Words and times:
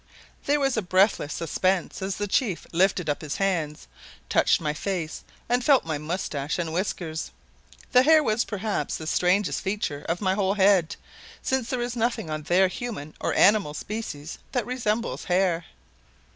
There 0.45 0.59
was 0.59 0.77
a 0.77 0.81
breathless 0.81 1.31
suspense 1.31 2.01
as 2.01 2.15
the 2.15 2.27
chief 2.27 2.65
lifted 2.71 3.07
up 3.07 3.21
his 3.21 3.35
hands, 3.35 3.87
touched 4.29 4.59
my 4.59 4.73
face, 4.73 5.23
and 5.47 5.63
felt 5.63 5.85
my 5.85 5.99
mustache 5.99 6.57
and 6.57 6.73
whiskers. 6.73 7.29
The 7.91 8.01
hair 8.01 8.23
was 8.23 8.43
perhaps 8.43 8.97
the 8.97 9.05
strangest 9.05 9.61
feature 9.61 10.03
of 10.09 10.19
my 10.19 10.33
whole 10.33 10.55
head, 10.55 10.95
since 11.43 11.69
there 11.69 11.83
is 11.83 11.95
nothing 11.95 12.31
on 12.31 12.41
their 12.41 12.67
human 12.67 13.13
or 13.19 13.35
animal 13.35 13.75
species 13.75 14.39
that 14.53 14.65
resembles 14.65 15.25
hair. 15.25 15.65